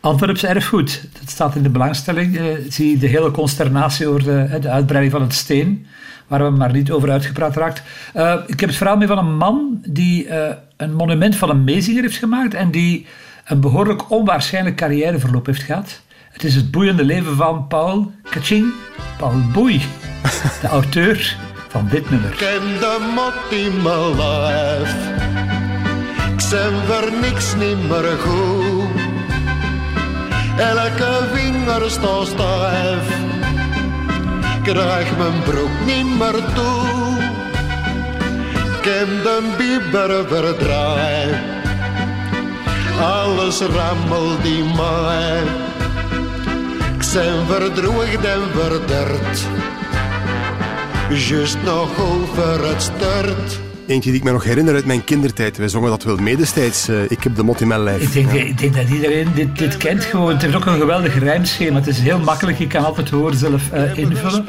Antwerps 0.00 0.44
erfgoed. 0.44 1.08
Dat 1.20 1.30
staat 1.30 1.54
in 1.54 1.62
de 1.62 1.68
belangstelling. 1.68 2.38
Uh, 2.38 2.44
zie 2.68 2.98
de 2.98 3.06
hele 3.06 3.30
consternatie 3.30 4.06
over 4.06 4.22
de, 4.22 4.58
de, 4.60 4.70
uitbreiding 4.70 5.12
van 5.12 5.22
het 5.22 5.34
steen, 5.34 5.86
waar 6.26 6.44
we 6.44 6.50
maar 6.50 6.72
niet 6.72 6.90
over 6.90 7.10
uitgepraat 7.10 7.56
raakt. 7.56 7.82
Uh, 8.16 8.34
ik 8.46 8.60
heb 8.60 8.68
het 8.68 8.78
verhaal 8.78 8.96
mee 8.96 9.06
van 9.06 9.18
een 9.18 9.36
man 9.36 9.82
die 9.88 10.26
uh, 10.26 10.48
een 10.76 10.94
monument 10.94 11.36
van 11.36 11.50
een 11.50 11.64
meezinger 11.64 12.02
heeft 12.02 12.16
gemaakt 12.16 12.54
en 12.54 12.70
die 12.70 13.06
een 13.44 13.60
behoorlijk 13.60 14.10
onwaarschijnlijk 14.10 14.76
carrièreverloop 14.76 15.46
heeft 15.46 15.62
gehad. 15.62 16.00
Het 16.30 16.44
is 16.44 16.54
het 16.54 16.70
boeiende 16.70 17.04
leven 17.04 17.36
van 17.36 17.66
Paul 17.66 18.12
Kaching, 18.30 18.72
Paul 19.18 19.40
Boei, 19.52 19.82
de 20.60 20.68
auteur 20.78 21.36
van 21.68 21.88
dit 21.90 22.10
nummer. 22.10 22.30
Ken 22.30 22.62
de 22.78 23.12
mot 23.14 23.58
in 23.58 23.82
mijn 23.82 24.16
lijf, 24.16 24.94
ik 26.32 26.40
zijn 26.40 26.74
voor 26.86 27.10
niks 27.20 27.54
niet 27.54 27.88
meer 27.88 28.18
goed. 28.18 28.69
Elke 30.60 31.28
vinger 31.32 31.90
staat 31.90 32.26
stijf, 32.26 33.06
krijg 34.62 35.16
mijn 35.16 35.42
broek 35.42 35.70
niet 35.86 36.18
meer 36.18 36.44
toe. 36.54 37.18
Ken 38.80 39.08
de 39.22 39.54
bieber 39.58 40.28
verdraai, 40.28 41.34
alles 43.00 43.60
rammelt 43.60 44.44
in 44.44 44.76
mij. 44.76 45.42
Ik 46.94 47.02
zijn 47.02 47.46
verdroegd 47.46 48.24
en 48.24 48.42
verderd, 48.54 49.46
juist 51.08 51.58
nog 51.64 51.88
over 52.00 52.68
het 52.68 52.82
start. 52.82 53.69
Eentje 53.90 54.10
die 54.10 54.18
ik 54.18 54.24
me 54.24 54.32
nog 54.32 54.44
herinner 54.44 54.74
uit 54.74 54.84
mijn 54.84 55.04
kindertijd. 55.04 55.56
Wij 55.56 55.68
zongen 55.68 55.90
dat 55.90 56.02
wel 56.02 56.16
medestijds. 56.16 56.88
Uh, 56.88 57.10
ik 57.10 57.22
heb 57.22 57.36
de 57.36 57.42
mot 57.42 57.60
in 57.60 57.68
mijn 57.68 57.82
lijf. 57.82 58.02
Ik 58.02 58.12
denk, 58.12 58.32
ja. 58.32 58.42
ik 58.42 58.58
denk 58.58 58.74
dat 58.74 58.88
iedereen 58.88 59.28
dit, 59.34 59.58
dit 59.58 59.76
kent 59.76 60.04
gewoon. 60.04 60.32
Het 60.32 60.42
heeft 60.42 60.54
ook 60.54 60.66
een 60.66 60.78
geweldig 60.78 61.18
rijmschema. 61.18 61.78
Het 61.78 61.86
is 61.86 61.98
heel 61.98 62.18
makkelijk. 62.18 62.58
Je 62.58 62.66
kan 62.66 62.84
altijd 62.84 63.10
het 63.10 63.18
woord 63.18 63.36
zelf 63.36 63.62
uh, 63.74 63.98
invullen. 63.98 64.44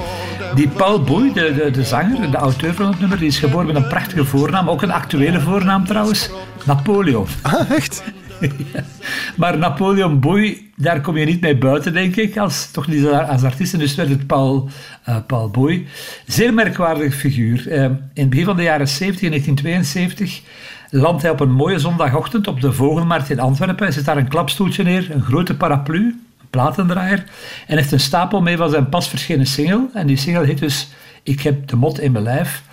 Die 0.56 0.68
Paul 0.68 1.04
Boei, 1.04 1.34
de, 1.34 1.54
de, 1.54 1.72
de 1.72 1.84
zanger, 1.84 2.32
de 2.32 2.38
auteur 2.38 2.74
van 2.74 2.88
het 2.88 3.00
nummer, 3.00 3.18
die 3.18 3.28
is 3.28 3.40
geboren 3.40 3.66
met 3.66 3.76
een 3.76 3.88
prachtige 3.88 4.26
voornaam. 4.26 4.70
Ook 4.70 4.82
een 4.82 4.92
actuele 4.92 5.40
voornaam 5.40 5.86
trouwens. 5.86 6.30
Napoleon. 6.66 7.28
Ah, 7.42 7.72
echt? 7.72 8.04
Maar 9.38 9.58
Napoleon 9.58 10.20
Boei, 10.20 10.72
daar 10.76 11.02
kom 11.02 11.18
je 11.18 11.26
niet 11.26 11.42
mee 11.42 11.58
buiten, 11.58 11.94
denk 11.94 12.16
ik, 12.16 12.38
als, 12.38 12.72
toch 12.72 12.88
niet 12.88 13.08
als 13.08 13.44
artiest. 13.44 13.80
Dus 13.80 13.96
werd 13.96 14.10
het 14.10 14.28
Paul, 14.28 14.70
uh, 15.10 15.16
Paul 15.28 15.50
Boei. 15.50 15.88
Zeer 16.26 16.54
merkwaardige 16.54 17.18
figuur. 17.18 17.68
Uh, 17.68 17.84
in 17.84 18.00
het 18.14 18.30
begin 18.30 18.46
van 18.46 18.56
de 18.56 18.64
jaren 18.64 18.88
70, 18.88 19.24
in 19.24 19.30
1972, 19.30 20.42
landt 20.90 21.22
hij 21.22 21.32
op 21.32 21.40
een 21.40 21.52
mooie 21.52 21.80
zondagochtend 21.80 22.48
op 22.48 22.62
de 22.62 22.74
Vogelmarkt 22.74 23.30
in 23.30 23.40
Antwerpen. 23.40 23.86
Hij 23.86 23.94
zet 23.94 24.06
daar 24.06 24.18
een 24.18 24.28
klapstoeltje 24.28 24.84
neer, 24.84 25.12
een 25.12 25.22
grote 25.22 25.56
paraplu, 25.58 25.98
een 26.40 26.48
platendraaier, 26.50 27.24
en 27.68 27.78
heeft 27.78 27.92
een 27.92 28.00
stapel 28.00 28.42
mee 28.42 28.58
van 28.58 28.70
zijn 28.70 28.90
pas 28.90 29.10
verschenen 29.10 29.46
single. 29.46 29.90
En 29.94 30.08
die 30.08 30.18
single 30.18 30.46
heet 30.46 30.60
dus 30.60 30.90
Ik 31.24 31.42
heb 31.42 31.68
de 31.68 31.76
mot 31.76 32.00
in 32.00 32.12
mijn 32.12 32.24
lijf. 32.24 32.64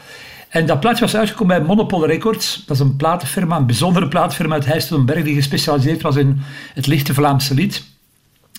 En 0.48 0.66
dat 0.66 0.80
plaatje 0.80 1.04
was 1.04 1.16
uitgekomen 1.16 1.59
bij 1.59 1.66
Monopol 1.66 2.06
Records. 2.06 2.62
Dat 2.66 2.76
is 2.76 2.82
een 2.82 2.97
platenfirma, 2.97 3.56
een 3.56 3.66
bijzondere 3.66 4.09
platenfirma 4.09 4.54
uit 4.54 4.66
Heijstelberg 4.66 5.25
die 5.25 5.34
gespecialiseerd 5.34 6.03
was 6.03 6.16
in 6.16 6.41
het 6.75 6.86
lichte 6.86 7.14
Vlaamse 7.14 7.54
lied. 7.54 7.82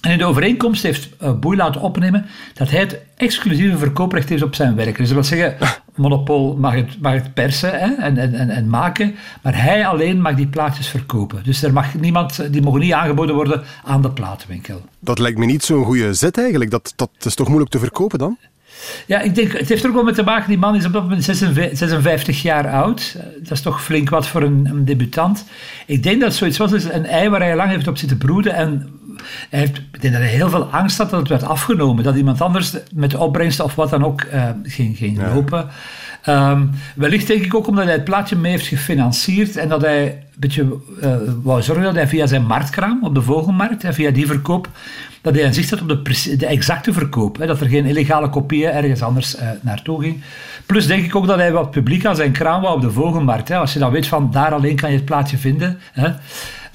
En 0.01 0.11
in 0.11 0.17
de 0.17 0.25
overeenkomst 0.25 0.83
heeft 0.83 1.09
uh, 1.21 1.33
Boei 1.33 1.57
laten 1.57 1.81
opnemen 1.81 2.25
dat 2.53 2.69
hij 2.69 2.79
het 2.79 2.99
exclusieve 3.15 3.77
verkooprecht 3.77 4.29
heeft 4.29 4.43
op 4.43 4.55
zijn 4.55 4.75
werk. 4.75 4.97
Dus 4.97 5.09
dat 5.09 5.13
wil 5.13 5.23
zeggen, 5.23 5.57
Monopol 5.95 6.57
mag 6.57 6.73
het, 6.73 7.01
mag 7.01 7.13
het 7.13 7.33
persen 7.33 7.79
hè, 7.79 7.93
en, 7.93 8.17
en, 8.17 8.49
en, 8.49 8.69
maken, 8.69 9.15
maar 9.43 9.61
hij 9.63 9.87
alleen 9.87 10.21
mag 10.21 10.35
die 10.35 10.47
plaatjes 10.47 10.87
verkopen. 10.87 11.43
Dus 11.43 11.63
er 11.63 11.73
mag 11.73 11.93
niemand, 11.93 12.51
die 12.53 12.61
mogen 12.61 12.79
niet 12.79 12.93
aangeboden 12.93 13.35
worden 13.35 13.63
aan 13.83 14.01
de 14.01 14.11
platenwinkel. 14.11 14.81
Dat 14.99 15.19
lijkt 15.19 15.37
me 15.37 15.45
niet 15.45 15.63
zo'n 15.63 15.85
goede 15.85 16.13
zet 16.13 16.37
eigenlijk. 16.37 16.71
Dat, 16.71 16.93
dat 16.95 17.09
is 17.19 17.35
toch 17.35 17.47
moeilijk 17.47 17.71
te 17.71 17.79
verkopen 17.79 18.19
dan? 18.19 18.37
Ja, 19.05 19.19
ik 19.19 19.35
denk, 19.35 19.51
het 19.51 19.69
heeft 19.69 19.83
er 19.83 19.89
ook 19.89 19.95
wel 19.95 20.03
mee 20.03 20.13
te 20.13 20.23
maken, 20.23 20.47
die 20.47 20.57
man 20.57 20.75
is 20.75 20.85
op 20.85 20.93
dat 20.93 21.01
moment 21.01 21.23
56 21.23 22.41
jaar 22.41 22.69
oud. 22.69 23.17
Dat 23.39 23.51
is 23.51 23.61
toch 23.61 23.83
flink 23.83 24.09
wat 24.09 24.27
voor 24.27 24.41
een, 24.41 24.67
een 24.69 24.85
debutant. 24.85 25.45
Ik 25.85 26.03
denk 26.03 26.21
dat 26.21 26.33
zoiets 26.33 26.57
was, 26.57 26.71
een 26.71 27.05
ei 27.05 27.29
waar 27.29 27.41
hij 27.41 27.55
lang 27.55 27.69
heeft 27.69 27.87
op 27.87 27.97
zitten 27.97 28.17
broeden 28.17 28.53
en 28.53 28.99
hij 29.49 29.59
heeft, 29.59 29.77
ik 29.77 30.01
denk 30.01 30.13
dat 30.13 30.23
hij 30.23 30.31
heel 30.31 30.49
veel 30.49 30.63
angst 30.63 30.97
had 30.97 31.09
dat 31.09 31.19
het 31.19 31.29
werd 31.29 31.43
afgenomen. 31.43 32.03
Dat 32.03 32.15
iemand 32.15 32.41
anders 32.41 32.73
met 32.93 33.11
de 33.11 33.19
opbrengsten 33.19 33.65
of 33.65 33.75
wat 33.75 33.89
dan 33.89 34.05
ook 34.05 34.23
uh, 34.33 34.49
ging, 34.63 34.97
ging 34.97 35.17
ja. 35.17 35.33
lopen. 35.33 35.69
Um, 36.27 36.69
wellicht 36.95 37.27
denk 37.27 37.43
ik 37.43 37.55
ook 37.55 37.67
omdat 37.67 37.83
hij 37.83 37.93
het 37.93 38.03
plaatje 38.03 38.35
mee 38.35 38.51
heeft 38.51 38.67
gefinancierd 38.67 39.57
en 39.57 39.69
dat 39.69 39.81
hij 39.81 40.03
een 40.03 40.21
beetje 40.37 40.77
uh, 41.03 41.15
wou 41.43 41.61
zorgen 41.61 41.83
dat 41.83 41.95
hij 41.95 42.07
via 42.07 42.27
zijn 42.27 42.45
marktkraam 42.45 43.03
op 43.03 43.15
de 43.15 43.21
Vogelmarkt 43.21 43.83
en 43.83 43.93
via 43.93 44.11
die 44.11 44.27
verkoop 44.27 44.69
dat 45.21 45.35
hij 45.35 45.45
een 45.45 45.53
zicht 45.53 45.69
had 45.69 45.81
op 45.81 45.87
de, 45.87 46.35
de 46.37 46.45
exacte 46.45 46.93
verkoop. 46.93 47.37
Hè, 47.37 47.45
dat 47.45 47.61
er 47.61 47.67
geen 47.67 47.85
illegale 47.85 48.29
kopieën 48.29 48.71
ergens 48.71 49.01
anders 49.01 49.35
uh, 49.35 49.49
naartoe 49.61 50.01
ging. 50.01 50.21
Plus 50.65 50.87
denk 50.87 51.05
ik 51.05 51.15
ook 51.15 51.27
dat 51.27 51.37
hij 51.37 51.51
wat 51.51 51.71
publiek 51.71 52.05
aan 52.05 52.15
zijn 52.15 52.31
kraam 52.31 52.61
wou 52.61 52.75
op 52.75 52.81
de 52.81 52.91
Vogelmarkt. 52.91 53.47
Hè, 53.47 53.57
als 53.57 53.73
je 53.73 53.79
dan 53.79 53.91
weet 53.91 54.07
van 54.07 54.31
daar 54.31 54.53
alleen 54.53 54.75
kan 54.75 54.89
je 54.89 54.95
het 54.95 55.05
plaatje 55.05 55.37
vinden. 55.37 55.79
Hè. 55.91 56.09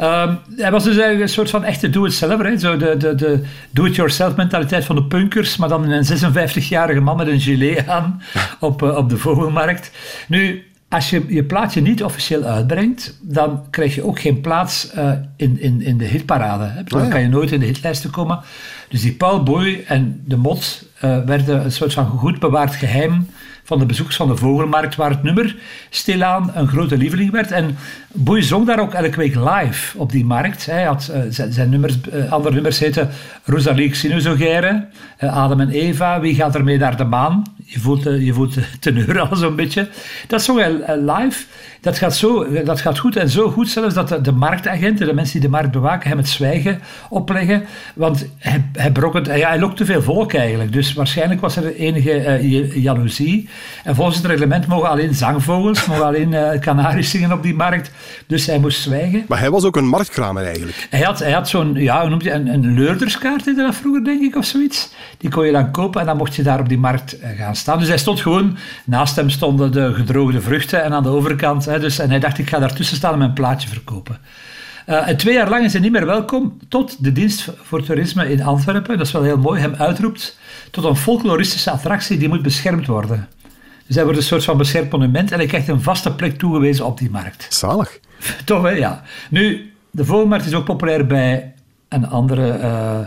Um, 0.00 0.38
hij 0.56 0.70
was 0.70 0.84
dus 0.84 0.92
eigenlijk 0.92 1.20
een 1.20 1.28
soort 1.28 1.50
van 1.50 1.64
echte 1.64 1.90
do-it-zelf. 1.90 2.60
Zo 2.60 2.76
de, 2.76 2.96
de, 2.96 3.14
de 3.14 3.44
do-it-yourself 3.70 4.36
mentaliteit 4.36 4.84
van 4.84 4.96
de 4.96 5.04
punkers, 5.04 5.56
maar 5.56 5.68
dan 5.68 5.90
een 5.90 6.04
56-jarige 6.04 7.00
man 7.00 7.16
met 7.16 7.26
een 7.26 7.40
gilet 7.40 7.88
aan 7.88 8.22
op, 8.60 8.82
uh, 8.82 8.96
op 8.96 9.10
de 9.10 9.16
Vogelmarkt. 9.16 9.90
Nu, 10.28 10.64
als 10.94 11.10
je 11.10 11.24
je 11.28 11.44
plaatje 11.44 11.80
niet 11.80 12.04
officieel 12.04 12.42
uitbrengt, 12.42 13.18
dan 13.22 13.64
krijg 13.70 13.94
je 13.94 14.04
ook 14.06 14.20
geen 14.20 14.40
plaats 14.40 14.94
uh, 14.96 15.12
in, 15.36 15.60
in, 15.60 15.82
in 15.82 15.98
de 15.98 16.04
hitparade. 16.04 16.64
Hè? 16.64 16.84
Dan 16.84 17.00
oh 17.00 17.04
ja. 17.04 17.12
kan 17.12 17.20
je 17.20 17.28
nooit 17.28 17.52
in 17.52 17.60
de 17.60 17.66
hitlijsten 17.66 18.10
komen. 18.10 18.40
Dus 18.88 19.00
die 19.00 19.12
Paul 19.12 19.42
Boy 19.42 19.84
en 19.86 20.22
de 20.24 20.36
Mot 20.36 20.84
uh, 21.04 21.18
werden 21.24 21.64
een 21.64 21.72
soort 21.72 21.92
van 21.92 22.06
goed 22.06 22.38
bewaard 22.38 22.74
geheim 22.74 23.26
van 23.64 23.78
de 23.78 23.86
bezoekers 23.86 24.16
van 24.16 24.28
de 24.28 24.36
Vogelmarkt, 24.36 24.96
waar 24.96 25.10
het 25.10 25.22
nummer 25.22 25.56
stilaan 25.90 26.50
een 26.54 26.68
grote 26.68 26.96
lieveling 26.96 27.30
werd. 27.30 27.50
En 27.50 27.76
Boei 28.12 28.42
zong 28.42 28.66
daar 28.66 28.80
ook 28.80 28.92
elke 28.92 29.16
week 29.16 29.34
live 29.34 29.98
op 29.98 30.12
die 30.12 30.24
markt. 30.24 30.66
Hij 30.66 30.84
had 30.84 31.10
uh, 31.10 31.20
zijn, 31.28 31.52
zijn, 31.52 31.70
nummers, 31.70 31.98
uh, 32.12 32.32
andere 32.32 32.54
nummers 32.54 32.78
heten 32.78 33.08
Rosalie 33.44 33.94
Sinusogere, 33.94 34.86
uh, 35.20 35.36
Adam 35.36 35.60
en 35.60 35.70
Eva, 35.70 36.20
Wie 36.20 36.34
gaat 36.34 36.54
ermee 36.54 36.78
naar 36.78 36.96
de 36.96 37.04
maan? 37.04 37.42
Je 37.74 37.80
voelt, 37.80 38.02
je 38.02 38.32
voelt 38.32 38.54
de 38.54 38.64
teneur 38.80 39.20
al 39.20 39.36
zo'n 39.36 39.56
beetje. 39.56 39.88
Dat 40.26 40.42
zong 40.42 40.58
hij 40.58 40.96
live. 40.96 41.44
Dat 41.80 41.98
gaat, 41.98 42.16
zo, 42.16 42.62
dat 42.64 42.80
gaat 42.80 42.98
goed 42.98 43.16
en 43.16 43.28
zo 43.28 43.50
goed 43.50 43.68
zelfs 43.68 43.94
dat 43.94 44.08
de, 44.08 44.20
de 44.20 44.32
marktagenten, 44.32 45.06
de 45.06 45.14
mensen 45.14 45.40
die 45.40 45.50
de 45.50 45.56
markt 45.56 45.70
bewaken, 45.70 46.08
hem 46.08 46.18
het 46.18 46.28
zwijgen 46.28 46.80
opleggen. 47.08 47.64
Want 47.94 48.26
hij, 48.38 48.64
hij, 48.72 48.92
brokkent, 48.92 49.26
ja, 49.26 49.48
hij 49.48 49.58
lokte 49.58 49.84
veel 49.84 50.02
volk 50.02 50.34
eigenlijk. 50.34 50.72
Dus 50.72 50.92
waarschijnlijk 50.92 51.40
was 51.40 51.56
er 51.56 51.74
enige 51.76 52.40
uh, 52.42 52.82
jaloezie. 52.82 53.48
En 53.84 53.94
volgens 53.94 54.16
het 54.16 54.26
reglement 54.26 54.66
mogen 54.66 54.88
alleen 54.88 55.14
zangvogels, 55.14 55.86
mogen 55.86 56.04
alleen 56.04 56.32
uh, 56.32 56.58
Canaries 56.58 57.10
zingen 57.10 57.32
op 57.32 57.42
die 57.42 57.54
markt. 57.54 57.90
Dus 58.26 58.46
hij 58.46 58.58
moest 58.58 58.80
zwijgen. 58.80 59.24
Maar 59.28 59.38
hij 59.38 59.50
was 59.50 59.64
ook 59.64 59.76
een 59.76 59.88
marktkramer 59.88 60.44
eigenlijk. 60.44 60.86
Hij 60.90 61.00
had, 61.00 61.18
hij 61.18 61.32
had 61.32 61.48
zo'n, 61.48 61.74
ja, 61.74 62.00
hoe 62.00 62.10
noemt 62.10 62.24
je 62.24 62.32
een, 62.32 62.46
een 62.46 62.74
leurderskaart, 62.74 63.44
heette 63.44 63.62
dat 63.62 63.74
vroeger, 63.74 64.04
denk 64.04 64.22
ik, 64.22 64.36
of 64.36 64.44
zoiets. 64.44 64.92
Die 65.18 65.30
kon 65.30 65.46
je 65.46 65.52
dan 65.52 65.70
kopen 65.70 66.00
en 66.00 66.06
dan 66.06 66.16
mocht 66.16 66.34
je 66.34 66.42
daar 66.42 66.60
op 66.60 66.68
die 66.68 66.78
markt 66.78 67.16
uh, 67.20 67.28
gaan 67.36 67.56
staan. 67.56 67.63
Dus 67.64 67.88
hij 67.88 67.98
stond 67.98 68.20
gewoon, 68.20 68.56
naast 68.84 69.16
hem 69.16 69.30
stonden 69.30 69.72
de 69.72 69.94
gedroogde 69.94 70.40
vruchten 70.40 70.82
en 70.82 70.92
aan 70.92 71.02
de 71.02 71.08
overkant 71.08 71.64
dus, 71.64 71.98
en 71.98 72.10
hij 72.10 72.18
dacht, 72.18 72.38
ik 72.38 72.48
ga 72.48 72.58
daartussen 72.58 72.96
staan 72.96 73.12
en 73.12 73.18
mijn 73.18 73.32
plaatje 73.32 73.68
verkopen. 73.68 74.18
Uh, 74.88 75.08
en 75.08 75.16
twee 75.16 75.34
jaar 75.34 75.48
lang 75.48 75.64
is 75.64 75.72
hij 75.72 75.80
niet 75.80 75.92
meer 75.92 76.06
welkom, 76.06 76.58
tot 76.68 77.04
de 77.04 77.12
dienst 77.12 77.50
voor 77.62 77.82
toerisme 77.82 78.30
in 78.30 78.42
Antwerpen, 78.42 78.98
dat 78.98 79.06
is 79.06 79.12
wel 79.12 79.22
heel 79.22 79.38
mooi, 79.38 79.60
hem 79.60 79.74
uitroept 79.74 80.38
tot 80.70 80.84
een 80.84 80.96
folkloristische 80.96 81.70
attractie 81.70 82.18
die 82.18 82.28
moet 82.28 82.42
beschermd 82.42 82.86
worden. 82.86 83.28
Dus 83.86 83.94
hij 83.94 84.04
wordt 84.04 84.18
een 84.18 84.24
soort 84.24 84.44
van 84.44 84.56
beschermd 84.56 84.90
monument 84.90 85.32
en 85.32 85.38
hij 85.38 85.46
krijgt 85.46 85.68
een 85.68 85.82
vaste 85.82 86.14
plek 86.14 86.38
toegewezen 86.38 86.86
op 86.86 86.98
die 86.98 87.10
markt. 87.10 87.46
Zalig. 87.48 87.98
Toch, 88.44 88.62
hè? 88.62 88.70
Ja. 88.70 89.02
Nu, 89.30 89.72
de 89.90 90.04
Vogelmarkt 90.04 90.46
is 90.46 90.54
ook 90.54 90.64
populair 90.64 91.06
bij 91.06 91.54
een 91.88 92.08
andere 92.08 92.58
uh, 92.58 92.98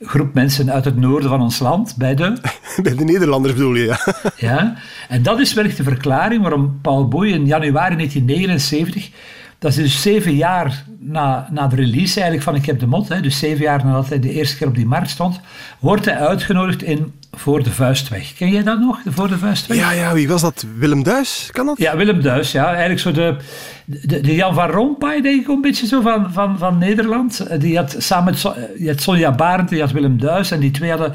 groep 0.00 0.34
mensen 0.34 0.72
uit 0.72 0.84
het 0.84 0.96
noorden 0.96 1.28
van 1.28 1.40
ons 1.40 1.58
land, 1.58 1.94
bij 1.96 2.14
de... 2.14 2.36
bij 2.82 2.94
de 2.94 3.04
Nederlanders 3.04 3.54
bedoel 3.54 3.74
je, 3.74 3.84
ja. 3.84 3.98
ja, 4.48 4.76
en 5.08 5.22
dat 5.22 5.40
is 5.40 5.54
wellicht 5.54 5.76
de 5.76 5.82
verklaring 5.82 6.42
waarom 6.42 6.78
Paul 6.82 7.08
Boei 7.08 7.32
in 7.32 7.46
januari 7.46 7.96
1979 7.96 9.10
Dat 9.58 9.70
is 9.70 9.76
dus 9.76 10.02
zeven 10.02 10.34
jaar 10.34 10.84
na, 10.98 11.48
na 11.50 11.66
de 11.66 11.76
release 11.76 12.14
eigenlijk 12.14 12.42
van 12.42 12.54
Ik 12.54 12.66
heb 12.66 12.78
de 12.78 12.86
mot, 12.86 13.08
hè, 13.08 13.20
dus 13.20 13.38
zeven 13.38 13.64
jaar 13.64 13.84
nadat 13.84 14.08
hij 14.08 14.20
de 14.20 14.32
eerste 14.32 14.56
keer 14.56 14.66
op 14.66 14.74
die 14.74 14.86
markt 14.86 15.10
stond, 15.10 15.40
wordt 15.78 16.04
hij 16.04 16.16
uitgenodigd 16.16 16.82
in 16.82 17.12
Voor 17.40 17.62
de 17.62 17.70
Vuistweg. 17.70 18.34
Ken 18.34 18.50
jij 18.50 18.62
dat 18.62 18.78
nog, 18.80 19.02
de 19.02 19.12
Voor 19.12 19.28
de 19.28 19.38
Vuistweg? 19.38 19.78
Ja, 19.78 19.90
ja, 19.92 20.12
wie 20.14 20.28
was 20.28 20.40
dat? 20.40 20.66
Willem 20.76 21.02
Duis, 21.02 21.48
kan 21.52 21.66
dat? 21.66 21.78
Ja, 21.78 21.96
Willem 21.96 22.22
Duis, 22.22 22.52
ja. 22.52 22.66
Eigenlijk 22.68 23.00
zo 23.00 23.12
de, 23.12 23.36
de, 23.84 24.20
de 24.20 24.34
Jan 24.34 24.54
van 24.54 24.70
Rompuy, 24.70 25.20
denk 25.20 25.40
ik, 25.42 25.48
een 25.48 25.60
beetje 25.60 25.86
zo 25.86 26.00
van, 26.00 26.32
van, 26.32 26.58
van 26.58 26.78
Nederland. 26.78 27.40
Eh, 27.40 27.60
Die 27.60 27.76
had 27.76 27.94
samen 27.98 28.24
met 28.24 28.38
Son- 28.38 28.54
je 28.78 28.88
had 28.88 29.00
Sonja 29.00 29.32
Barend, 29.32 29.68
die 29.68 29.80
had 29.80 29.90
Willem 29.90 30.18
Duis, 30.20 30.50
en 30.50 30.60
die 30.60 30.70
twee 30.70 30.90
hadden 30.90 31.14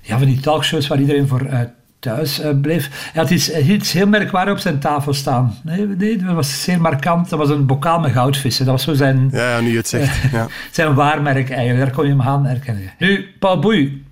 ja, 0.00 0.18
van 0.18 0.26
die 0.26 0.40
talkshows 0.40 0.86
waar 0.86 1.00
iedereen 1.00 1.28
voor 1.28 1.44
eh, 1.44 1.60
thuis 1.98 2.40
eh, 2.40 2.50
bleef. 2.60 3.10
Hij 3.12 3.22
had 3.22 3.30
iets, 3.30 3.58
iets 3.58 3.92
heel 3.92 4.06
merkwaardigs 4.06 4.56
op 4.56 4.62
zijn 4.62 4.78
tafel 4.78 5.14
staan. 5.14 5.54
Nee, 5.62 5.86
nee, 5.86 6.16
dat 6.16 6.34
was 6.34 6.62
zeer 6.62 6.80
markant. 6.80 7.28
Dat 7.28 7.38
was 7.38 7.48
een 7.48 7.66
bokaal 7.66 8.00
met 8.00 8.12
goudvissen. 8.12 8.64
Dat 8.64 8.74
was 8.74 8.84
zo 8.84 8.94
zijn, 8.94 9.28
Ja, 9.32 9.60
nu 9.60 9.70
je 9.70 9.76
het 9.76 9.88
zegt. 9.88 10.32
Ja. 10.32 10.46
zijn 10.70 10.94
waarmerk 10.94 11.50
eigenlijk. 11.50 11.84
Daar 11.84 11.94
kon 11.94 12.04
je 12.04 12.10
hem 12.10 12.22
aan 12.22 12.46
herkennen. 12.46 12.90
Nu, 12.98 13.26
Paul 13.38 13.58
Boei 13.58 14.02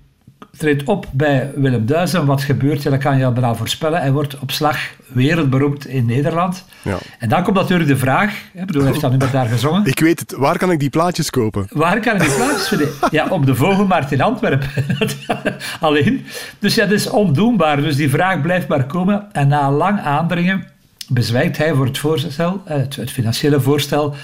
treedt 0.57 0.83
op 0.83 1.07
bij 1.11 1.51
Willem 1.55 1.85
Duis. 1.85 2.13
En 2.13 2.25
wat 2.25 2.41
gebeurt, 2.41 2.83
ja, 2.83 2.89
dat 2.89 2.99
kan 2.99 3.17
je 3.17 3.25
al 3.25 3.33
bijna 3.33 3.55
voorspellen. 3.55 3.99
Hij 3.99 4.11
wordt 4.11 4.39
op 4.39 4.51
slag 4.51 4.77
wereldberoemd 5.07 5.87
in 5.87 6.05
Nederland. 6.05 6.65
Ja. 6.81 6.97
En 7.19 7.29
dan 7.29 7.43
komt 7.43 7.55
natuurlijk 7.55 7.89
de 7.89 7.97
vraag, 7.97 8.31
ik 8.53 8.65
bedoel, 8.65 8.81
hij 8.81 8.91
heeft 8.91 9.01
dan 9.01 9.11
nu 9.11 9.17
met 9.17 9.31
daar 9.31 9.45
gezongen. 9.45 9.85
Ik 9.85 9.99
weet 9.99 10.19
het, 10.19 10.35
waar 10.37 10.57
kan 10.57 10.71
ik 10.71 10.79
die 10.79 10.89
plaatjes 10.89 11.29
kopen? 11.29 11.67
Waar 11.69 11.99
kan 11.99 12.15
ik 12.15 12.21
die 12.21 12.35
plaats 12.35 12.67
vinden? 12.67 12.89
Ja, 13.11 13.27
op 13.29 13.45
de 13.45 13.55
Vogelmarkt 13.55 14.11
in 14.11 14.21
Antwerpen. 14.21 14.69
Alleen. 15.79 16.25
Dus 16.59 16.75
ja, 16.75 16.85
dat 16.85 16.93
is 16.93 17.09
ondoenbaar. 17.09 17.81
Dus 17.81 17.95
die 17.95 18.09
vraag 18.09 18.41
blijft 18.41 18.67
maar 18.67 18.85
komen. 18.85 19.27
En 19.31 19.47
na 19.47 19.71
lang 19.71 19.99
aandringen 19.99 20.67
bezwijkt 21.07 21.57
hij 21.57 21.73
voor 21.73 21.85
het 21.85 21.97
voorstel, 21.97 22.61
eh, 22.65 22.77
het, 22.77 22.95
het 22.95 23.11
financiële 23.11 23.61
voorstel 23.61 24.15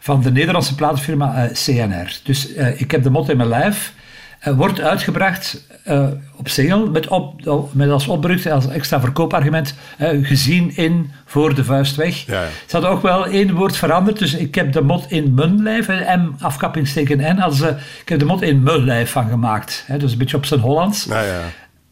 van 0.00 0.22
de 0.22 0.30
Nederlandse 0.30 0.74
platenfirma 0.74 1.34
eh, 1.34 1.52
CNR. 1.52 2.20
Dus 2.22 2.54
eh, 2.54 2.80
ik 2.80 2.90
heb 2.90 3.02
de 3.02 3.10
mot 3.10 3.28
in 3.28 3.36
mijn 3.36 3.48
lijf. 3.48 3.92
Eh, 4.38 4.56
wordt 4.56 4.80
uitgebracht 4.80 5.66
eh, 5.84 6.06
op 6.36 6.48
single 6.48 6.90
met, 6.90 7.08
op, 7.08 7.70
met 7.72 7.90
als 7.90 8.08
opbrug, 8.08 8.46
als 8.46 8.68
extra 8.68 9.00
verkoopargument, 9.00 9.74
eh, 9.96 10.08
gezien 10.22 10.76
in 10.76 11.10
voor 11.24 11.54
de 11.54 11.64
vuist 11.64 11.96
weg. 11.96 12.26
Ja, 12.26 12.42
ja. 12.42 12.48
Ze 12.66 12.72
hadden 12.72 12.90
ook 12.90 13.02
wel 13.02 13.26
één 13.26 13.54
woord 13.54 13.76
veranderd, 13.76 14.18
dus 14.18 14.34
ik 14.34 14.54
heb 14.54 14.72
de 14.72 14.80
mot 14.80 15.10
in 15.10 15.34
mijn 15.34 15.62
lijf, 15.62 15.88
M 15.88 16.30
afkappingsteken 16.40 17.36
N, 17.36 17.52
ze, 17.52 17.76
ik 18.00 18.08
heb 18.08 18.18
de 18.18 18.24
mot 18.24 18.42
in 18.42 18.62
mijn 18.62 18.84
lijf 18.84 19.10
van 19.10 19.28
gemaakt. 19.28 19.84
Dus 19.98 20.12
een 20.12 20.18
beetje 20.18 20.36
op 20.36 20.46
zijn 20.46 20.60
Hollands. 20.60 21.04
Ja, 21.04 21.22
ja. 21.22 21.40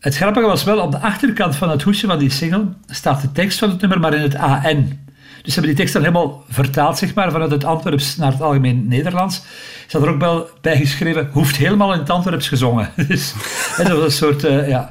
Het 0.01 0.17
grappige 0.17 0.47
was 0.47 0.65
wel, 0.65 0.79
op 0.79 0.91
de 0.91 0.99
achterkant 0.99 1.57
van 1.57 1.71
het 1.71 1.83
hoesje 1.83 2.07
van 2.07 2.19
die 2.19 2.31
single 2.31 2.65
staat 2.87 3.21
de 3.21 3.33
tekst 3.33 3.59
van 3.59 3.71
het 3.71 3.81
nummer, 3.81 4.01
maar 4.01 4.15
in 4.15 4.23
het 4.23 4.35
AN. 4.35 5.06
Dus 5.47 5.55
ze 5.55 5.61
hebben 5.61 5.77
die 5.77 5.85
tekst 5.85 5.93
dan 5.93 6.03
helemaal 6.03 6.45
vertaald, 6.49 6.99
zeg 6.99 7.15
maar, 7.15 7.31
vanuit 7.31 7.51
het 7.51 7.65
Antwerps 7.65 8.17
naar 8.17 8.33
het 8.33 8.43
algemeen 8.43 8.89
Nederlands. 8.89 9.37
Ze 9.87 9.99
hadden 9.99 10.09
er 10.09 10.15
ook 10.15 10.21
wel 10.21 10.49
bij 10.61 10.77
geschreven, 10.77 11.29
hoeft 11.33 11.57
helemaal 11.57 11.93
in 11.93 11.99
het 11.99 12.11
Antwerps 12.11 12.49
gezongen. 12.49 12.91
Dus 13.09 13.35
dat 13.77 13.89
was 13.89 14.05
een 14.05 14.11
soort, 14.11 14.45
eh, 14.45 14.69
ja... 14.69 14.91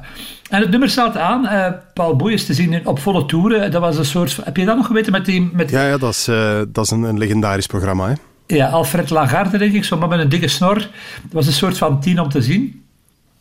En 0.50 0.60
het 0.60 0.70
nummer 0.70 0.90
staat 0.90 1.16
aan. 1.16 1.46
eh, 1.46 1.72
Paul 1.94 2.16
Boei 2.16 2.34
is 2.34 2.46
te 2.46 2.54
zien 2.54 2.72
in, 2.72 2.86
op 2.86 2.98
volle 2.98 3.26
toeren. 3.26 3.70
Dat 3.70 3.80
was 3.80 3.98
een 3.98 4.04
soort... 4.04 4.38
Heb 4.44 4.56
je 4.56 4.64
dat 4.64 4.76
nog 4.76 4.86
geweten 4.86 5.12
met 5.12 5.24
die... 5.24 5.50
Met 5.52 5.70
ja, 5.70 5.86
ja 5.86 5.98
dat 5.98 6.12
is, 6.12 6.28
eh, 6.28 6.60
dat 6.68 6.84
is 6.84 6.90
een, 6.90 7.02
een 7.02 7.18
legendarisch 7.18 7.66
programma. 7.66 8.08
Hè? 8.08 8.14
ja, 8.46 8.68
Alfred 8.68 9.10
Lagarde, 9.10 9.58
denk 9.58 9.72
ik, 9.72 9.84
zo 9.84 9.96
maar 9.96 10.08
met 10.08 10.18
een 10.18 10.28
dikke 10.28 10.48
snor. 10.48 10.74
Dat 10.74 10.88
was 11.32 11.46
een 11.46 11.52
soort 11.52 11.78
van 11.78 12.00
tien 12.00 12.20
om 12.20 12.28
te 12.28 12.42
zien. 12.42 12.85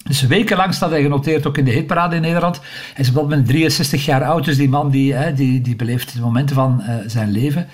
Dus 0.10 0.22
wekenlang 0.22 0.74
staat 0.74 0.90
hij 0.90 1.02
genoteerd 1.02 1.48
ook 1.48 1.58
in 1.58 1.66
de 1.66 1.72
hitparade 1.72 2.16
in 2.16 2.22
Nederland. 2.22 2.62
Hij 2.94 3.04
is 3.04 3.08
op 3.10 3.14
dat 3.14 3.24
moment 3.24 3.48
63 3.48 4.06
jaar 4.06 4.24
oud, 4.24 4.46
dus 4.46 4.58
die 4.58 4.70
man 4.70 4.90
die, 4.90 5.34
die, 5.34 5.62
die 5.62 5.76
beleeft 5.76 6.14
de 6.14 6.22
momenten 6.22 6.56
van 6.56 6.82
eh, 6.82 6.96
zijn 7.06 7.32
leven. 7.32 7.68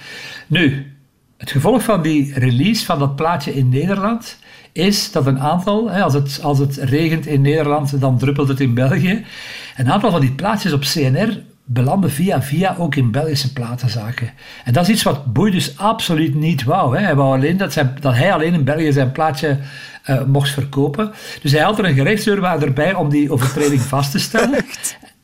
Nu, 0.48 0.92
het 1.38 1.52
gevolg 1.52 1.84
van 1.84 2.02
die 2.02 2.34
release 2.34 2.86
van 2.86 3.00
dat 3.00 3.16
plaatje 3.16 3.56
in 3.56 3.70
Nederland 3.70 4.38
is 4.72 5.12
dat 5.12 5.26
een 5.26 5.40
aantal, 5.40 5.92
als, 5.92 6.14
het, 6.14 6.40
als 6.44 6.60
het 6.60 6.78
regent 6.78 7.26
in 7.26 7.42
Nederland, 7.42 8.00
dan 8.00 8.18
druppelt 8.18 8.48
het 8.48 8.60
in 8.60 8.74
België. 8.74 9.26
Een 9.78 9.92
aantal 9.92 10.12
van 10.12 10.22
die 10.22 10.32
plaatjes 10.32 10.74
op 10.74 10.82
CNR 10.82 11.42
belanden 11.66 12.12
via 12.12 12.42
via 12.42 12.76
ook 12.78 12.96
in 12.96 13.12
Belgische 13.12 13.54
platenzaken. 13.54 14.32
En 14.64 14.74
dat 14.74 14.84
is 14.84 14.90
iets 14.90 15.04
wat 15.04 15.34
Boei 15.34 15.52
dus 15.52 15.78
absoluut 15.78 16.36
niet 16.36 16.64
wou. 16.64 16.98
Hè. 16.98 17.04
Hij 17.04 17.16
wou 17.16 17.36
alleen 17.36 17.58
dat, 17.58 17.76
hij 18.02 18.34
alleen 18.34 18.54
in 18.54 18.64
België 18.64 18.92
zijn 18.92 19.12
plaatje 19.12 19.58
eh, 20.04 20.24
mocht 20.24 20.50
verkopen. 20.50 21.12
Dus 21.42 21.52
hij 21.52 21.62
had 21.62 21.80
er 21.80 21.86
een 21.86 21.96
gerechtsdeurwaarder 21.96 22.68
erbij 22.68 22.94
om 22.94 23.10
die 23.10 23.32
overtreding 23.32 23.82
vast 23.82 24.12
te 24.12 24.20
stellen. 24.20 24.66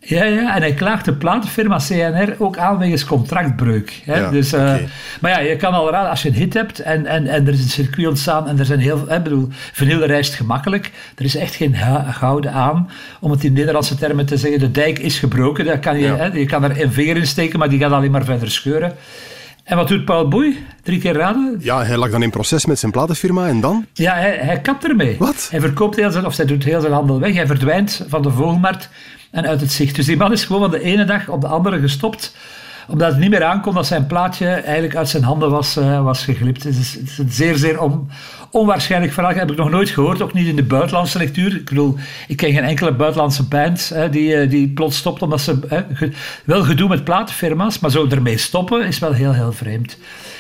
Ja, 0.10 0.24
ja, 0.24 0.56
en 0.56 0.62
hij 0.62 0.74
klaagt 0.74 1.06
de 1.06 1.14
platenfirma 1.14 1.78
CNR 1.78 2.36
ook 2.38 2.58
aan 2.58 2.78
wegens 2.78 3.06
contractbreuk. 3.06 4.02
Hè? 4.06 4.20
Ja, 4.20 4.30
dus, 4.30 4.54
eh. 4.54 4.76
Maar 5.22 5.32
ja, 5.32 5.40
je 5.40 5.56
kan 5.56 5.74
al 5.74 5.92
raden, 5.92 6.10
als 6.10 6.22
je 6.22 6.30
een 6.30 6.36
hit 6.36 6.54
hebt 6.54 6.80
en, 6.80 7.06
en, 7.06 7.28
en 7.28 7.48
er 7.48 7.54
is 7.54 7.64
een 7.64 7.70
circuit 7.70 8.08
ontstaan 8.08 8.48
en 8.48 8.60
er 8.60 8.66
zijn 8.66 8.80
heel 8.80 8.98
veel, 8.98 9.14
ik 9.16 9.24
bedoel, 9.24 9.48
vinyl 9.52 10.06
reist 10.06 10.34
gemakkelijk. 10.34 10.92
Er 11.16 11.26
is 11.26 11.36
echt 11.36 11.56
geen 11.56 11.76
gouden 12.12 12.52
aan, 12.52 12.90
om 13.20 13.32
het 13.32 13.44
in 13.44 13.54
Nederlandse 13.54 13.96
termen 13.96 14.26
te 14.26 14.38
zeggen, 14.38 14.60
de 14.60 14.72
dijk 14.72 15.00
is 15.00 15.20
gebroken. 15.20 15.66
Daar 15.66 15.80
kan 15.80 15.98
je, 15.98 16.06
Ja. 16.06 16.16
hè, 16.16 16.26
je 16.26 16.46
kan 16.46 16.64
er 16.64 16.82
een 16.82 16.92
vinger 16.92 17.18
in 17.18 17.28
steken, 17.28 17.60
maar 17.60 17.70
die 17.70 17.80
gaat 17.80 17.92
alleen 17.92 18.12
maar 18.12 18.26
verder 18.26 18.52
scheuren. 18.52 18.94
En 19.68 19.78
wat 19.78 19.88
doet 19.88 20.06
Paul 20.06 20.28
Boei? 20.28 20.66
Drie 20.84 21.00
keer 21.00 21.14
raden? 21.14 21.58
Ja, 21.60 21.84
hij 21.84 21.98
lag 21.98 22.10
dan 22.10 22.24
in 22.24 22.30
proces 22.30 22.66
met 22.66 22.80
zijn 22.80 22.92
platenfirma 22.92 23.48
en 23.48 23.62
dan? 23.62 23.86
Ja, 23.94 24.14
hij, 24.14 24.38
hij 24.42 24.62
kapt 24.62 24.84
ermee. 24.84 25.16
Wat? 25.20 25.48
Hij 25.52 25.60
verkoopt 25.60 25.96
heel 25.96 26.12
zijn, 26.12 26.26
of 26.26 26.38
hij 26.38 26.46
doet 26.46 26.64
heel 26.64 26.82
zijn 26.82 26.94
handel 26.94 27.20
weg. 27.20 27.34
Hij 27.34 27.48
verdwijnt 27.48 28.06
van 28.08 28.22
de 28.22 28.32
vogelmarkt 28.32 28.90
en 29.32 29.48
uit 29.48 29.62
het 29.62 29.72
zicht. 29.72 29.96
Dus 29.96 30.06
die 30.06 30.18
man 30.18 30.32
is 30.32 30.46
gewoon 30.46 30.62
van 30.62 30.72
de 30.72 30.82
ene 30.82 31.06
dag 31.06 31.30
op 31.30 31.42
de 31.42 31.48
andere 31.48 31.80
gestopt 31.80 32.36
omdat 32.88 33.12
het 33.12 33.20
niet 33.20 33.30
meer 33.30 33.44
aankon 33.44 33.74
dat 33.74 33.88
zijn 33.88 34.08
plaatje 34.08 34.48
eigenlijk 34.48 34.96
uit 34.96 35.10
zijn 35.10 35.24
handen 35.24 35.50
was, 35.50 35.78
eh, 35.78 36.04
was 36.04 36.24
geglipt. 36.24 36.64
Het 36.64 36.76
is, 36.78 36.98
is 36.98 37.18
een 37.18 37.32
zeer, 37.32 37.56
zeer 37.56 37.82
on- 37.82 38.10
onwaarschijnlijk 38.52 39.14
verhaal. 39.14 39.32
Dat 39.32 39.42
heb 39.42 39.52
ik 39.52 39.58
nog 39.58 39.70
nooit 39.70 39.90
gehoord, 39.90 40.22
ook 40.22 40.34
niet 40.34 40.48
in 40.48 40.56
de 40.56 40.64
buitenlandse 40.64 41.18
lectuur. 41.18 41.56
Ik 41.56 41.66
bedoel, 41.66 41.98
ik 42.28 42.38
ken 42.38 42.54
geen 42.54 42.64
enkele 42.64 42.94
buitenlandse 42.94 43.44
band 43.44 43.94
die, 44.12 44.36
eh, 44.36 44.50
die 44.50 44.70
plots 44.70 44.98
stopt 44.98 45.22
omdat 45.22 45.42
ze... 45.42 45.60
wel 46.46 46.64
gedoe 46.64 46.90
met 46.90 47.04
platenfirma's, 47.04 47.80
maar 47.80 47.92
zo 47.92 48.08
ermee 48.08 48.38
stoppen 48.38 48.86
is 48.86 49.00
wel 49.00 49.14
heel, 49.14 49.34
heel 49.34 49.52
vreemd. 49.52 49.98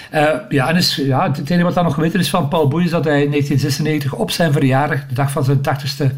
Eh, 0.09 0.29
ja, 0.49 0.69
en 0.69 0.81
ja, 0.95 1.31
het 1.31 1.49
enige 1.49 1.65
wat 1.65 1.73
dan 1.73 1.83
nog 1.83 1.93
geweten 1.93 2.19
is 2.19 2.29
van 2.29 2.47
Paul 2.47 2.67
Boei 2.67 2.85
is 2.85 2.91
dat 2.91 3.03
hij 3.03 3.23
in 3.23 3.29
1996 3.29 4.13
op 4.13 4.31
zijn 4.31 4.51
verjaardag, 4.51 4.99
de 5.07 5.13
dag 5.13 5.31
van 5.31 5.43
zijn 5.43 5.61
80ste 5.61 6.11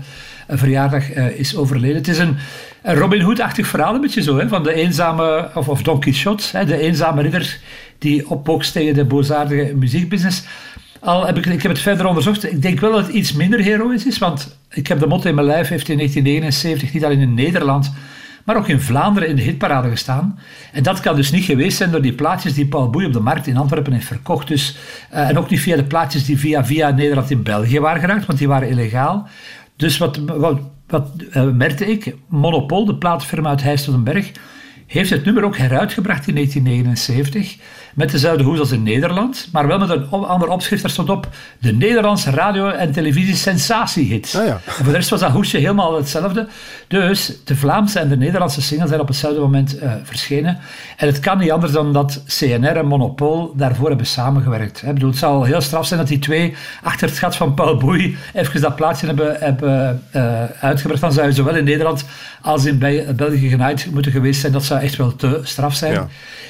verjaardag, 0.48 1.12
is 1.14 1.56
overleden. 1.56 1.98
Het 1.98 2.08
is 2.08 2.18
een, 2.18 2.38
een 2.84 2.96
Robin 2.96 3.22
Hood-achtig 3.22 3.68
verhaal, 3.68 3.96
een 3.96 4.02
beetje 4.02 4.22
zo, 4.22 4.38
hè, 4.38 4.48
van 4.48 4.64
de 4.64 4.74
eenzame, 4.74 5.50
of, 5.54 5.70
of 5.70 5.82
Don 5.82 6.00
Quixote, 6.00 6.66
de 6.66 6.78
eenzame 6.78 7.22
ridder 7.22 7.60
die 7.98 8.30
opbokst 8.30 8.74
tegen 8.74 8.94
de 8.94 9.06
boosaardige 9.06 9.76
muziekbusiness. 9.76 10.44
Al 11.00 11.26
heb 11.26 11.38
ik, 11.38 11.46
ik 11.46 11.62
heb 11.62 11.72
het 11.72 11.82
verder 11.82 12.06
onderzocht. 12.06 12.52
Ik 12.52 12.62
denk 12.62 12.80
wel 12.80 12.92
dat 12.92 13.06
het 13.06 13.16
iets 13.16 13.34
minder 13.34 13.60
heroïs 13.60 14.06
is, 14.06 14.18
want 14.18 14.58
ik 14.70 14.88
heb 14.88 15.00
de 15.00 15.08
motto 15.08 15.30
in 15.30 15.36
mijn 15.36 15.48
lijf 15.48 15.68
heeft 15.68 15.90
in 15.90 15.96
1979 15.96 16.94
niet 16.94 17.06
alleen 17.06 17.20
in 17.20 17.34
Nederland, 17.34 17.92
maar 18.46 18.58
ook 18.58 18.68
in 18.68 18.82
Vlaanderen 18.82 19.30
in 19.30 19.36
de 19.36 19.42
hitparade 19.42 19.90
gestaan. 19.90 20.40
En 20.74 20.84
dat 20.84 21.00
kan 21.00 21.16
dus 21.16 21.32
niet 21.32 21.44
geweest 21.44 21.78
zijn 21.78 21.92
door 21.92 22.02
die 22.02 22.14
plaatjes 22.14 22.54
die 22.54 22.68
Paul 22.68 22.90
Boei 22.90 23.06
op 23.06 23.14
de 23.14 23.20
markt 23.20 23.48
in 23.48 23.58
Antwerpen 23.58 23.94
heeft 23.94 24.08
verkocht. 24.08 24.48
Dus, 24.48 24.78
eh, 25.10 25.30
en 25.30 25.38
ook 25.38 25.50
niet 25.50 25.60
via 25.60 25.76
de 25.76 25.84
plaatjes 25.84 26.26
die 26.26 26.40
via, 26.40 26.66
via 26.66 26.90
Nederland 26.90 27.32
in 27.32 27.44
België 27.44 27.80
waren 27.80 28.02
geraakt, 28.02 28.26
want 28.26 28.40
die 28.40 28.48
waren 28.48 28.70
illegaal. 28.70 29.28
Dus 29.76 29.98
wat, 29.98 30.18
wat, 30.18 30.60
wat 30.92 31.10
eh, 31.32 31.52
merkte 31.52 31.86
ik? 31.86 32.16
Monopol, 32.28 32.86
de 32.86 32.96
platenfirma 32.96 33.50
uit 33.50 33.64
Heijs-tot-den-Berg, 33.64 34.32
heeft 34.90 35.10
het 35.10 35.26
nummer 35.26 35.44
ook 35.44 35.58
heruitgebracht 35.58 36.28
in 36.28 36.34
1979. 36.34 37.58
Met 37.94 38.12
dezelfde 38.12 38.44
hoes 38.44 38.60
als 38.60 38.72
in 38.72 38.84
Nederland, 38.84 39.50
maar 39.52 39.68
wel 39.68 39.80
met 39.80 39.90
een 39.90 40.10
ander 40.10 40.48
opschrift. 40.50 40.82
Daar 40.82 40.92
stond 40.92 41.10
op 41.10 41.28
de 41.60 41.74
Nederlandse 41.74 42.32
radio- 42.32 42.70
en 42.70 42.92
televisie-sensatiehit. 42.92 44.36
Ah 44.38 44.46
ja. 44.46 44.62
En 44.66 44.72
voor 44.72 44.86
de 44.86 44.92
rest 44.92 45.10
was 45.10 45.20
dat 45.20 45.32
hoesje 45.32 45.58
helemaal 45.58 45.96
hetzelfde. 45.96 46.48
Dus 46.88 47.34
de 47.44 47.56
Vlaamse 47.56 48.00
en 48.00 48.10
de 48.10 48.18
Nederlandse 48.18 48.62
singles 48.62 48.90
zijn 48.90 49.02
op 49.02 49.08
hetzelfde 49.08 49.40
moment 49.40 49.78
eh, 49.78 49.92
verschenen. 50.04 50.58
En 50.98 51.08
het 51.08 51.20
kan 51.20 51.38
niet 51.38 51.52
anders 51.52 51.72
dan 51.72 51.94
dat 51.94 52.24
CNR 52.26 52.78
en 52.78 52.86
Monopol 52.86 53.54
daarvoor 53.56 53.88
hebben 53.88 54.06
samengewerkt. 54.06 54.84
Ik 54.84 54.94
bedoel, 54.94 55.10
het 55.10 55.20
zou 55.20 55.34
al 55.36 55.44
heel 55.44 55.62
straf 55.62 55.86
zijn 55.88 56.00
dat 56.00 56.10
die 56.10 56.20
twee 56.20 56.54
achter 56.84 57.08
het 57.08 57.18
gat 57.18 57.36
van 57.36 57.54
Paul 57.54 57.78
Boei 57.78 58.18
even 58.34 58.62
dat 58.62 58.76
plaatje 58.76 59.06
hebben, 59.06 59.36
hebben 59.40 60.04
eh, 60.12 60.44
uitgebracht. 60.60 61.02
Dan 61.02 61.14
zou 61.14 61.28
je 61.28 61.34
zowel 61.34 61.56
in 61.56 61.64
Nederland 61.64 62.06
als 62.42 62.66
in 62.66 62.78
Bel- 62.78 63.14
België 63.16 63.50
genaaid 63.50 63.88
moeten 63.92 64.12
geweest 64.12 64.42
zijn. 64.42 64.52
Dat 64.52 64.64
zou 64.80 64.84
echt 64.84 64.96
wel 64.96 65.16
te 65.16 65.40
straf 65.44 65.76
zijn. 65.76 65.94
Ja. 65.94 66.08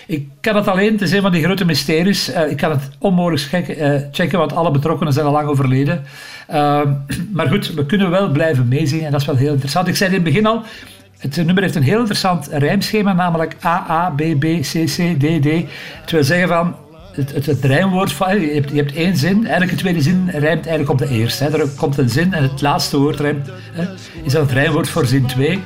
Ik 0.08 0.28
kan 0.42 0.56
het 0.56 0.68
alleen, 0.68 0.92
het 0.92 1.02
is 1.02 1.12
een 1.12 1.22
van 1.22 1.32
die 1.32 1.44
grote 1.44 1.66
mysteries. 1.66 2.32
eh, 2.32 2.52
ik 2.52 2.58
kan 2.58 2.72
het 2.72 2.90
onmogelijk 3.00 3.42
checken, 3.42 3.78
eh, 3.78 4.02
checken, 4.12 4.40
want 4.40 4.54
alle 4.54 4.72
betrokkenen 4.72 5.14
zijn 5.14 5.26
al 5.26 5.32
lang 5.32 5.48
overleden. 5.48 6.04
Uh, 6.52 6.82
maar 7.38 7.48
goed, 7.48 7.74
we 7.74 7.86
kunnen 7.86 8.10
wel 8.10 8.30
blijven 8.30 8.68
meezingen 8.68 9.06
en 9.06 9.12
dat 9.12 9.22
is 9.22 9.28
wel 9.28 9.36
heel 9.36 9.52
interessant. 9.52 9.88
Ik 9.88 9.96
zei 9.96 10.10
in 10.10 10.16
het 10.16 10.24
begin 10.24 10.46
al, 10.46 10.64
het 11.18 11.36
nummer 11.36 11.64
heeft 11.64 11.76
een 11.76 11.84
heel 11.84 12.00
interessant 12.00 12.48
rijmschema, 12.52 13.14
namelijk 13.14 13.56
A, 13.66 13.86
A, 13.90 14.10
B, 14.10 14.22
B, 14.40 14.46
C, 14.62 14.86
C, 14.86 15.20
D, 15.20 15.42
D. 15.42 15.48
Het 16.02 16.12
wil 16.12 16.24
zeggen 16.24 16.48
van, 16.48 16.76
het, 17.12 17.34
het, 17.34 17.46
het 17.46 17.66
rijmwoord 17.66 18.12
van, 18.12 18.42
je 18.42 18.54
hebt, 18.54 18.70
je 18.70 18.76
hebt 18.76 18.94
één 18.94 19.18
zin, 19.18 19.48
elke 19.48 19.76
tweede 19.76 20.02
zin 20.02 20.30
rijmt 20.30 20.68
eigenlijk 20.68 20.90
op 20.90 20.98
de 20.98 21.10
eerste. 21.10 21.44
Hè. 21.44 21.60
Er 21.60 21.70
komt 21.78 21.98
een 21.98 22.10
zin 22.10 22.34
en 22.34 22.44
het 22.44 22.62
laatste 22.62 22.98
woord 22.98 23.20
rijmt, 23.20 23.50
hè, 23.72 23.86
is 24.24 24.32
dan 24.32 24.42
het 24.42 24.52
rijmwoord 24.52 24.90
voor 24.90 25.06
zin 25.06 25.26
2. 25.26 25.60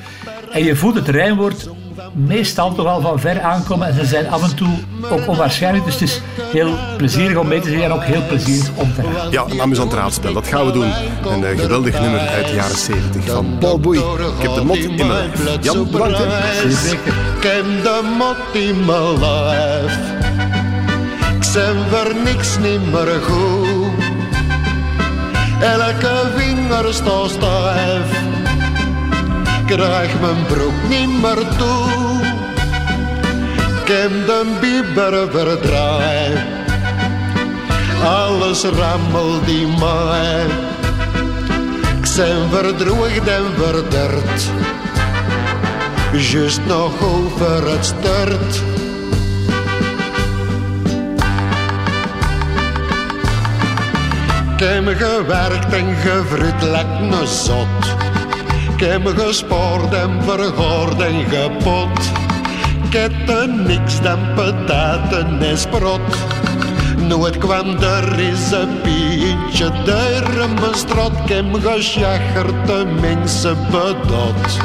En 0.51 0.63
je 0.63 0.75
voelt 0.75 0.96
het 0.96 1.08
rijmwoord 1.08 1.70
meestal 2.13 2.74
toch 2.74 2.86
al 2.86 3.01
van 3.01 3.20
ver 3.20 3.41
aankomen 3.41 3.88
en 3.88 3.93
ze 3.93 4.05
zijn 4.05 4.29
af 4.29 4.43
en 4.50 4.55
toe 4.55 4.70
ook 5.10 5.27
onwaarschijnlijk. 5.27 5.86
Dus 5.86 5.93
het 5.93 6.03
is 6.03 6.22
heel 6.51 6.75
plezierig 6.98 7.38
om 7.38 7.48
mee 7.48 7.60
te 7.60 7.70
zien 7.70 7.82
en 7.82 7.91
ook 7.91 8.03
heel 8.03 8.25
plezierig 8.27 8.70
om 8.75 8.93
te 8.93 9.01
gaan. 9.01 9.32
Ja, 9.32 9.46
een 9.50 9.62
amusant 9.62 9.93
raadspel, 9.93 10.34
dat 10.34 10.48
gaan 10.48 10.65
we 10.65 10.72
doen. 10.72 10.91
Een 11.32 11.41
uh, 11.41 11.60
geweldig 11.60 12.00
nummer 12.00 12.20
uit 12.20 12.48
de 12.48 12.53
jaren 12.53 12.77
70 12.77 13.25
van 13.25 13.58
Paul 13.60 13.79
Boei. 13.79 14.00
Ik 14.00 14.41
heb 14.41 14.53
de 14.53 14.63
mot 14.63 14.77
in 14.77 14.96
mijn 14.96 15.10
lijf. 15.10 15.63
Jan, 15.63 15.91
bedankt. 15.91 16.17
Zeker. 16.70 17.13
Ik 17.38 17.43
heb 17.43 17.84
de 17.84 18.15
mot 18.17 18.62
in 18.63 18.86
mijn 18.86 19.20
lijf. 19.20 19.98
Ik 21.36 21.43
zijn 21.43 21.75
voor 21.89 22.13
niks 22.24 22.58
niet 22.58 22.91
meer 22.91 23.22
goed. 23.22 23.91
Elke 25.62 26.32
vinger 26.36 26.93
staat 26.93 27.29
stijf. 27.29 28.22
Krijg 29.65 30.20
mijn 30.20 30.46
broek 30.48 30.74
niet 30.89 31.22
meer 31.22 31.48
toe. 31.58 32.03
Heb 33.93 34.25
de 34.25 34.58
bieber 34.62 35.32
verdraaid. 35.32 36.38
Alles 38.03 38.63
rammelt 38.63 39.48
in 39.48 39.74
mij. 39.79 40.46
Ik 42.00 42.05
zijn 42.05 42.50
verdroegd 42.50 43.27
en 43.27 43.46
verderd. 43.58 44.50
Just 46.13 46.60
nog 46.67 46.91
over 47.03 47.72
het 47.72 47.86
start. 47.86 48.62
Ik 54.53 54.60
heb 54.60 54.98
gewerkt 54.98 55.74
en 55.74 55.96
gevruid 55.96 56.62
lijkt 56.62 57.00
me 57.00 57.27
zot. 57.27 58.12
Heb 58.84 59.08
gespoord 59.08 59.94
en 59.94 60.24
vergoord 60.24 61.02
en 61.02 61.25
gepot. 61.30 62.12
Ik 62.90 63.12
niks 63.68 64.02
dan 64.02 64.20
pataten 64.36 65.42
en 65.42 65.58
sprot. 65.58 66.02
Nooit 66.98 67.38
kwam 67.38 67.78
er 67.78 68.20
eens 68.20 68.52
een 68.52 68.82
pintje 68.82 69.72
door 69.86 70.50
mijn 70.60 70.75
strot. 70.75 71.12
Ik 71.25 71.30
heb 71.30 71.46
gesjaggerd 71.54 72.68
de 72.68 72.86
mensen 73.02 73.58
bedot. 73.72 74.58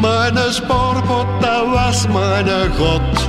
Mijn 0.00 0.52
spoorbot, 0.52 1.26
dat 1.40 1.66
was 1.72 2.06
mijn 2.06 2.74
god. 2.74 3.26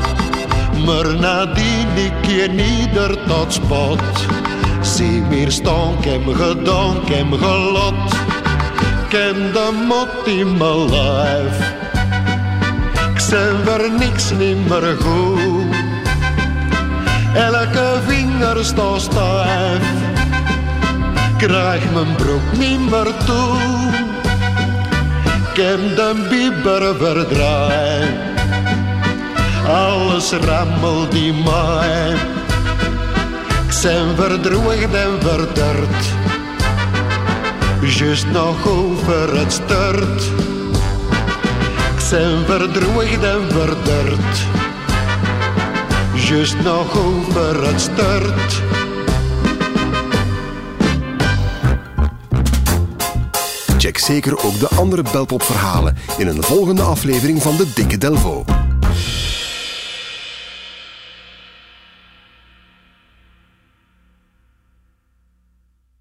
Maar 0.86 1.16
nadien 1.16 1.96
ik 1.96 2.26
je 2.26 2.48
nieder 2.48 3.18
tot 3.28 3.54
spot. 3.54 4.02
Zie 4.82 5.22
meer 5.22 5.52
stonk 5.52 6.06
hem 6.06 6.34
gedonk 6.34 7.10
hem 7.10 7.34
gelot. 7.34 8.37
Ken 9.10 9.54
de 9.54 9.86
mot 9.88 10.28
in 10.28 10.58
mijn 10.58 10.90
lijf. 10.90 11.74
Ik 13.14 13.20
zijn 13.20 13.56
voor 13.66 13.90
niks 14.00 14.32
niet 14.32 14.70
meer 14.70 14.96
goed. 15.00 15.76
Elke 17.34 18.00
vinger 18.08 18.66
staat 18.66 19.02
stijf. 19.02 19.82
Krijg 21.38 21.92
mijn 21.94 22.16
broek 22.16 22.58
niet 22.58 22.90
meer 22.90 23.14
toe. 23.26 23.58
Ik 25.54 25.96
de 25.96 26.26
bieber 26.30 26.96
verdraaid. 26.96 28.10
Alles 29.68 30.32
rammelt 30.32 31.14
in 31.14 31.44
mij. 31.44 32.14
Ik 33.66 33.72
zijn 33.72 34.16
verdroegd 34.16 34.94
en 34.94 35.18
verderd. 35.22 36.17
Just 37.82 38.28
nog 38.28 38.68
over 38.68 39.38
het 39.40 39.54
start. 39.54 40.24
Ik 41.94 42.00
zijn 42.00 42.46
verdroegd 42.46 43.24
en 43.24 43.52
verderd. 43.52 44.46
Just 46.16 46.56
nog 46.64 46.98
over 46.98 47.68
het 47.68 47.82
start. 47.82 48.62
Check 53.78 53.98
zeker 53.98 54.46
ook 54.46 54.60
de 54.60 54.70
andere 54.70 55.04
Belpop-verhalen 55.12 55.98
in 56.18 56.28
een 56.28 56.44
volgende 56.44 56.82
aflevering 56.82 57.42
van 57.42 57.58
de 57.58 57.72
Dikke 57.76 57.98
Delvo. 57.98 58.46